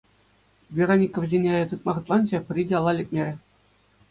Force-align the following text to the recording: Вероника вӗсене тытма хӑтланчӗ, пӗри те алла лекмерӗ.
Вероника 0.75 1.17
вӗсене 1.21 1.53
тытма 1.69 1.91
хӑтланчӗ, 1.93 2.37
пӗри 2.45 2.63
те 2.67 2.73
алла 2.77 2.91
лекмерӗ. 2.99 3.33